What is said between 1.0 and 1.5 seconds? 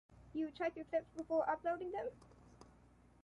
before